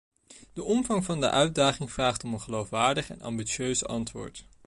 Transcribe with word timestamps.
De 0.53 0.63
omvang 0.63 1.05
van 1.05 1.19
de 1.19 1.29
uitdaging 1.29 1.91
vraagt 1.91 2.23
om 2.23 2.33
een 2.33 2.41
geloofwaardig 2.41 3.09
en 3.09 3.21
ambitieus 3.21 3.85
antwoord. 3.85 4.45